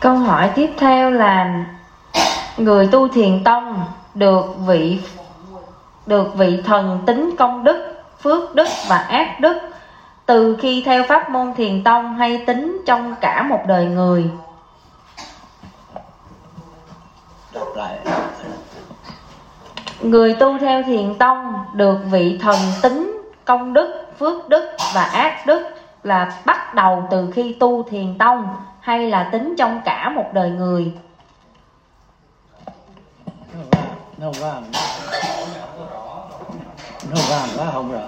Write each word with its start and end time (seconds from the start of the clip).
câu 0.00 0.16
hỏi 0.16 0.50
tiếp 0.54 0.70
theo 0.78 1.10
là 1.10 1.64
người 2.56 2.86
tu 2.86 3.08
thiền 3.08 3.44
tông 3.44 3.84
được 4.14 4.44
vị 4.66 5.00
được 6.06 6.34
vị 6.34 6.62
thần 6.66 7.02
tính 7.06 7.34
công 7.38 7.64
đức 7.64 8.02
phước 8.22 8.54
đức 8.54 8.68
và 8.88 8.98
ác 8.98 9.40
đức 9.40 9.56
từ 10.26 10.56
khi 10.60 10.82
theo 10.86 11.04
pháp 11.08 11.30
môn 11.30 11.54
thiền 11.54 11.84
tông 11.84 12.14
hay 12.14 12.44
tính 12.46 12.82
trong 12.86 13.14
cả 13.20 13.42
một 13.42 13.60
đời 13.66 13.84
người? 13.84 14.30
Đọc 17.54 17.68
lại. 17.76 17.98
Người 20.00 20.34
tu 20.34 20.58
theo 20.58 20.82
thiền 20.82 21.18
tông 21.18 21.54
được 21.72 21.98
vị 22.10 22.38
thần 22.42 22.58
tính 22.82 23.22
công 23.44 23.72
đức 23.72 24.06
phước 24.18 24.48
đức 24.48 24.70
và 24.94 25.02
ác 25.02 25.46
đức 25.46 25.79
là 26.02 26.40
bắt 26.44 26.74
đầu 26.74 27.06
từ 27.10 27.30
khi 27.34 27.56
tu 27.60 27.82
thiền 27.82 28.18
tông 28.18 28.56
hay 28.80 29.10
là 29.10 29.28
tính 29.32 29.54
trong 29.58 29.80
cả 29.84 30.12
một 30.16 30.26
đời 30.32 30.50
người? 30.50 30.92
Nó 34.18 34.30
vàng 34.40 34.62
nó 37.10 37.20
vàng. 37.30 37.48
Quá 37.56 37.66
không 37.72 37.92
rõ. 37.92 37.98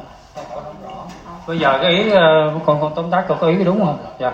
Bây 1.46 1.58
giờ 1.58 1.78
cái 1.82 1.90
ý 1.90 2.10
ờ, 2.10 2.52
con 2.66 2.80
con 2.80 2.92
tóm 2.94 3.10
tắt 3.10 3.24
có 3.28 3.46
ý 3.48 3.54
cái 3.54 3.64
đúng 3.64 3.84
không? 3.86 3.98
Dạ. 4.18 4.32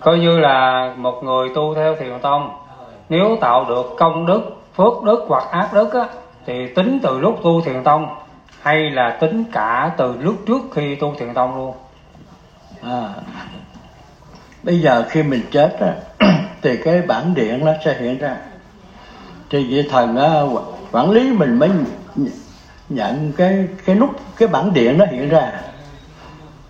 Coi 0.00 0.18
như 0.18 0.38
là 0.38 0.92
một 0.96 1.20
người 1.24 1.48
tu 1.54 1.74
theo 1.74 1.94
thiền 1.94 2.20
tông 2.22 2.50
nếu 3.08 3.36
tạo 3.40 3.64
được 3.64 3.94
công 3.98 4.26
đức 4.26 4.40
phước 4.74 5.02
đức 5.02 5.24
hoặc 5.28 5.44
ác 5.50 5.68
đức 5.72 5.94
á, 5.94 6.06
thì 6.46 6.74
tính 6.74 6.98
từ 7.02 7.18
lúc 7.18 7.38
tu 7.42 7.60
thiền 7.60 7.84
tông 7.84 8.06
hay 8.66 8.90
là 8.90 9.10
tính 9.20 9.44
cả 9.52 9.90
từ 9.96 10.14
lúc 10.20 10.36
trước 10.46 10.60
khi 10.74 10.96
tu 10.96 11.14
thiền 11.18 11.34
tông 11.34 11.56
luôn? 11.56 11.74
À. 12.82 13.08
Bây 14.62 14.80
giờ 14.80 15.04
khi 15.08 15.22
mình 15.22 15.42
chết 15.50 15.76
á 15.80 15.94
thì 16.62 16.76
cái 16.76 17.02
bản 17.02 17.34
điện 17.34 17.64
nó 17.64 17.72
sẽ 17.84 17.96
hiện 18.00 18.18
ra. 18.18 18.36
Thì 19.50 19.64
vị 19.64 19.88
thần 19.90 20.16
á, 20.16 20.42
quản 20.92 21.10
lý 21.10 21.32
mình 21.32 21.58
mới 21.58 21.70
nhận 22.88 23.32
cái 23.36 23.68
cái 23.84 23.96
nút 23.96 24.10
cái 24.36 24.48
bản 24.48 24.72
điện 24.72 24.98
nó 24.98 25.04
hiện 25.10 25.28
ra. 25.28 25.52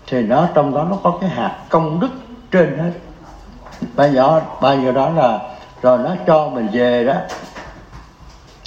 Thì 0.06 0.22
nó 0.22 0.48
trong 0.55 0.75
đó 0.75 0.86
nó 0.91 0.98
có 1.03 1.19
cái 1.20 1.31
hạt 1.31 1.58
công 1.69 2.00
đức 2.00 2.10
trên 2.50 2.78
hết. 2.78 2.92
Bao 3.94 4.08
giờ 4.08 4.41
bao 4.60 4.81
giờ 4.81 4.92
đó 4.92 5.10
là 5.10 5.41
rồi 5.83 5.98
nó 5.98 6.16
cho 6.27 6.48
mình 6.48 6.69
về 6.72 7.05
đó. 7.05 7.14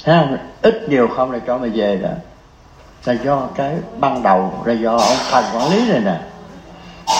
Ha, 0.04 0.28
ít 0.62 0.88
nhiều 0.88 1.08
không 1.16 1.30
là 1.30 1.38
cho 1.46 1.58
mình 1.58 1.72
về 1.72 1.96
đó 1.96 2.10
là 3.04 3.12
do 3.12 3.48
cái 3.54 3.76
ban 3.98 4.22
đầu 4.22 4.52
là 4.64 4.72
do 4.72 4.96
ông 4.96 5.16
thành 5.30 5.44
quản 5.54 5.70
lý 5.70 5.90
này 5.90 6.00
nè. 6.04 6.20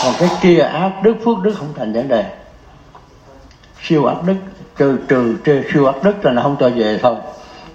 Còn 0.05 0.15
cái 0.19 0.29
kia 0.41 0.59
ác 0.59 0.93
đức 1.03 1.15
phước 1.25 1.39
đức 1.43 1.55
không 1.59 1.73
thành 1.77 1.93
vấn 1.93 2.09
đề. 2.09 2.25
Siêu 3.83 4.05
ác 4.05 4.17
đức 4.27 4.35
trừ 4.77 4.99
trừ 5.09 5.37
trừ 5.45 5.63
siêu 5.73 5.87
ác 5.87 6.03
đức 6.03 6.25
là 6.25 6.33
nó 6.33 6.43
không 6.43 6.57
cho 6.61 6.69
về 6.69 6.99
thôi. 7.03 7.17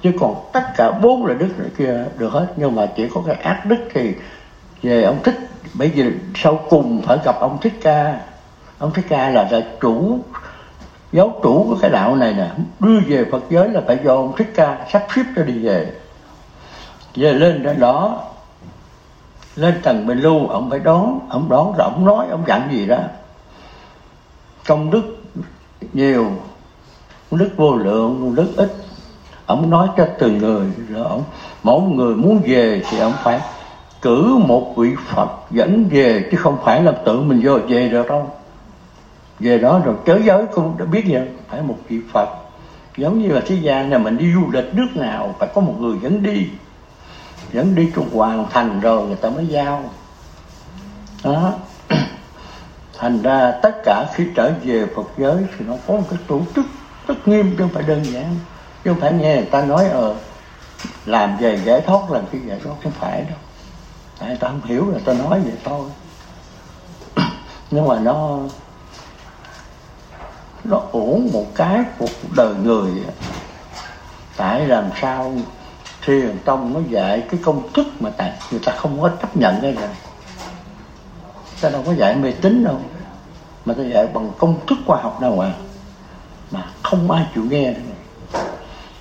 Chứ 0.01 0.11
còn 0.19 0.35
tất 0.53 0.63
cả 0.77 0.91
bốn 0.91 1.25
là 1.25 1.33
đức 1.33 1.59
này 1.59 1.69
kia 1.77 2.03
được 2.17 2.31
hết. 2.31 2.47
Nhưng 2.55 2.75
mà 2.75 2.85
chỉ 2.95 3.07
có 3.13 3.21
cái 3.27 3.35
ác 3.35 3.65
đức 3.65 3.77
thì 3.93 4.13
về 4.81 5.03
ông 5.03 5.23
thích 5.23 5.35
bởi 5.73 5.91
vì 5.95 6.11
sau 6.35 6.59
cùng 6.69 7.01
phải 7.01 7.17
gặp 7.25 7.39
ông 7.39 7.57
thích 7.61 7.73
ca. 7.81 8.19
Ông 8.79 8.91
thích 8.93 9.05
ca 9.09 9.29
là, 9.29 9.47
là 9.51 9.61
chủ 9.81 10.19
giáo 11.11 11.33
chủ 11.43 11.65
của 11.69 11.77
cái 11.81 11.91
đạo 11.91 12.15
này 12.15 12.33
nè. 12.33 12.47
Đưa 12.79 12.99
về 13.07 13.25
phật 13.31 13.43
giới 13.49 13.69
là 13.69 13.81
phải 13.87 13.97
do 14.05 14.15
ông 14.15 14.35
thích 14.37 14.51
ca 14.55 14.77
sắp 14.91 15.05
xếp 15.15 15.23
cho 15.35 15.43
đi 15.43 15.59
về 15.59 15.91
về 17.15 17.33
lên 17.33 17.61
trên 17.63 17.79
đó, 17.79 18.23
lên 19.55 19.81
tầng 19.83 20.07
bình 20.07 20.19
lưu, 20.19 20.47
ông 20.47 20.69
phải 20.69 20.79
đón, 20.79 21.19
ông 21.29 21.49
đón 21.49 21.73
rồi 21.77 21.87
ông 21.93 22.05
nói, 22.05 22.27
ông 22.31 22.43
dặn 22.47 22.69
gì 22.71 22.87
đó. 22.87 22.97
Công 24.67 24.91
đức 24.91 25.17
nhiều, 25.93 26.31
công 27.31 27.39
đức 27.39 27.49
vô 27.57 27.75
lượng, 27.75 28.17
công 28.21 28.35
đức 28.35 28.53
ít. 28.57 28.75
Ông 29.45 29.69
nói 29.69 29.87
cho 29.97 30.07
từng 30.19 30.37
người 30.37 30.65
rồi 30.89 31.05
ông, 31.05 31.23
mỗi 31.63 31.81
người 31.81 32.15
muốn 32.15 32.41
về 32.45 32.81
thì 32.89 32.99
ông 32.99 33.13
phải 33.23 33.41
cử 34.01 34.37
một 34.47 34.73
vị 34.77 34.95
phật 35.07 35.29
dẫn 35.51 35.85
về, 35.91 36.27
chứ 36.31 36.37
không 36.37 36.57
phải 36.63 36.83
là 36.83 36.91
tự 36.91 37.19
mình 37.19 37.41
vô, 37.43 37.57
về 37.67 37.89
được 37.89 38.07
đâu. 38.09 38.29
Về 39.39 39.57
đó 39.57 39.81
rồi 39.85 39.95
chớ 40.05 40.19
giới 40.23 40.45
cũng 40.45 40.77
đã 40.77 40.85
biết 40.85 41.03
vậy, 41.09 41.27
phải 41.49 41.61
một 41.61 41.77
vị 41.89 41.99
phật. 42.13 42.29
Giống 42.97 43.21
như 43.21 43.27
là 43.27 43.41
thế 43.45 43.55
gian 43.55 43.89
này, 43.89 43.99
mình 43.99 44.17
đi 44.17 44.33
du 44.33 44.51
lịch 44.51 44.73
nước 44.73 44.87
nào, 44.95 45.35
phải 45.39 45.49
có 45.53 45.61
một 45.61 45.73
người 45.79 45.97
dẫn 46.01 46.23
đi 46.23 46.47
dẫn 47.55 47.75
đi 47.75 47.91
cho 47.95 48.01
hoàn 48.13 48.45
thành 48.51 48.79
rồi 48.79 49.07
người 49.07 49.15
ta 49.15 49.29
mới 49.29 49.47
giao. 49.47 49.83
Đó. 51.23 51.53
Thành 52.97 53.21
ra 53.21 53.51
tất 53.61 53.75
cả 53.85 54.05
khi 54.13 54.27
trở 54.35 54.51
về 54.63 54.85
phật 54.95 55.07
giới 55.17 55.45
thì 55.57 55.65
nó 55.65 55.73
có 55.87 55.93
một 55.93 56.03
cái 56.09 56.19
tổ 56.27 56.41
chức 56.55 56.65
rất 57.07 57.27
nghiêm, 57.27 57.49
chứ 57.49 57.55
không 57.59 57.73
phải 57.73 57.83
đơn 57.83 58.03
giản. 58.03 58.35
Chứ 58.83 58.91
không 58.91 59.01
phải 59.01 59.13
nghe 59.13 59.35
người 59.35 59.45
ta 59.45 59.65
nói 59.65 59.85
ờ 59.89 60.15
làm 61.05 61.37
về 61.37 61.59
giải 61.65 61.81
thoát 61.81 62.11
làm 62.11 62.23
cái 62.31 62.41
giải 62.47 62.59
thoát, 62.63 62.75
không 62.83 62.91
phải 62.91 63.21
đâu. 63.21 63.37
Tại 64.19 64.37
ta 64.39 64.47
không 64.47 64.61
hiểu 64.65 64.91
là 64.91 64.99
ta 65.05 65.13
nói 65.13 65.39
vậy 65.39 65.57
thôi. 65.63 65.89
Nhưng 67.71 67.87
mà 67.87 67.99
nó 67.99 68.39
nó 70.63 70.81
ổn 70.91 71.29
một 71.33 71.45
cái 71.55 71.83
cuộc 71.99 72.35
đời 72.35 72.53
người 72.63 72.91
tại 74.37 74.67
làm 74.67 74.85
sao 75.01 75.33
thiền 76.05 76.37
tông 76.45 76.73
nó 76.73 76.79
dạy 76.89 77.23
cái 77.29 77.39
công 77.43 77.73
thức 77.73 77.87
mà 77.99 78.09
tại 78.17 78.33
người 78.51 78.59
ta 78.65 78.71
không 78.77 79.01
có 79.01 79.09
chấp 79.21 79.37
nhận 79.37 79.55
cái 79.61 79.71
này. 79.71 79.89
Ta 81.61 81.69
đâu 81.69 81.83
có 81.85 81.93
dạy 81.93 82.15
mê 82.15 82.31
tín 82.31 82.63
đâu. 82.63 82.79
Mà 83.65 83.73
ta 83.73 83.83
dạy 83.83 84.07
bằng 84.13 84.31
công 84.37 84.65
thức 84.67 84.77
khoa 84.85 85.01
học 85.01 85.21
đâu 85.21 85.39
à. 85.39 85.51
Mà 86.51 86.67
không 86.83 87.11
ai 87.11 87.25
chịu 87.35 87.43
nghe 87.43 87.73
đâu. 87.73 87.83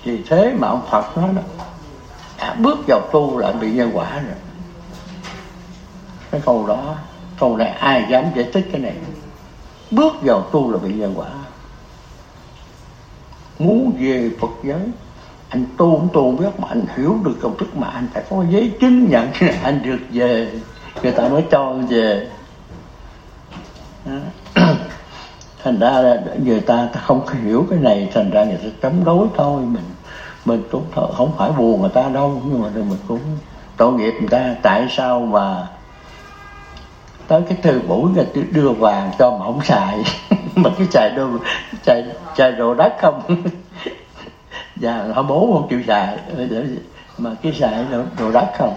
vì 0.04 0.22
thế 0.28 0.54
mà 0.58 0.68
ông 0.68 0.86
Phật 0.90 1.16
nói 1.16 1.28
đó 1.36 1.42
đã 2.38 2.54
bước 2.54 2.78
vào 2.86 3.00
tu 3.12 3.38
lại 3.38 3.52
bị 3.52 3.72
nhân 3.72 3.90
quả 3.94 4.14
rồi. 4.14 4.36
Cái 6.30 6.40
câu 6.44 6.66
đó, 6.66 6.94
câu 7.38 7.56
này 7.56 7.68
ai 7.68 8.06
dám 8.10 8.24
giải 8.34 8.48
thích 8.52 8.68
cái 8.72 8.80
này? 8.80 8.94
Bước 9.90 10.12
vào 10.22 10.40
tu 10.40 10.70
là 10.70 10.78
bị 10.78 10.94
nhân 10.94 11.14
quả. 11.16 11.28
Muốn 13.58 13.92
về 13.98 14.30
Phật 14.40 14.50
giới 14.62 14.80
anh 15.48 15.66
tu 15.76 15.96
cũng 15.96 16.08
tu 16.12 16.32
biết 16.32 16.60
mà 16.60 16.68
anh 16.68 16.82
hiểu 16.96 17.18
được 17.24 17.34
công 17.42 17.56
thức 17.58 17.76
mà 17.76 17.88
anh 17.88 18.06
phải 18.14 18.22
có 18.30 18.44
giấy 18.50 18.72
chứng 18.80 19.10
nhận 19.10 19.28
anh 19.62 19.82
được 19.82 19.98
về. 20.10 20.48
Người 21.02 21.12
ta 21.12 21.28
mới 21.28 21.44
cho 21.50 21.74
về. 21.88 22.28
Thành 25.64 25.78
ra 25.78 25.90
là 25.90 26.22
người 26.44 26.60
ta, 26.60 26.88
ta 26.92 27.00
không 27.00 27.28
hiểu 27.28 27.66
cái 27.70 27.78
này 27.78 28.10
thành 28.14 28.30
ra 28.30 28.44
người 28.44 28.56
ta 28.56 28.68
chống 28.82 29.04
đối 29.04 29.26
thôi. 29.36 29.62
Mình 29.62 29.84
mình 30.44 30.62
cũng 30.70 30.84
không 31.16 31.32
phải 31.38 31.50
buồn 31.52 31.80
người 31.80 31.90
ta 31.90 32.08
đâu 32.08 32.42
nhưng 32.44 32.62
mà 32.62 32.68
mình 32.74 32.98
cũng 33.08 33.20
tội 33.76 33.92
nghiệp 33.92 34.12
người 34.18 34.28
ta. 34.28 34.54
Tại 34.62 34.86
sao 34.90 35.20
mà 35.20 35.66
tới 37.28 37.42
cái 37.48 37.58
thời 37.62 37.78
buổi 37.78 38.10
người 38.10 38.24
ta 38.24 38.40
đưa 38.50 38.70
vàng 38.70 39.10
cho 39.18 39.30
mà 39.30 39.44
không 39.44 39.60
xài? 39.64 40.04
Mà 40.54 40.70
cái 40.78 40.86
xài 40.90 41.10
đồ 41.10 41.28
xài, 41.82 42.04
xài 42.36 42.52
đồ 42.52 42.74
đất 42.74 42.94
không? 43.00 43.22
và 44.84 45.04
họ 45.14 45.22
bố 45.22 45.52
không 45.52 45.68
chịu 45.70 45.82
xài 45.86 46.18
mà 47.18 47.30
cái 47.42 47.52
xài 47.52 47.84
đồ, 47.92 48.02
đồ 48.18 48.32
đắt 48.32 48.44
không? 48.58 48.76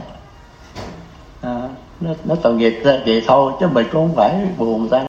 À, 1.42 1.62
nó, 2.02 2.12
nó 2.24 2.36
tội 2.36 2.54
nghiệp 2.54 2.82
ra 2.84 3.00
vậy 3.06 3.24
thôi 3.28 3.54
chứ 3.60 3.68
mình 3.68 3.86
cũng 3.92 4.08
không 4.08 4.16
phải 4.16 4.36
buồn 4.58 4.82
người 4.82 4.90
ta 4.90 5.04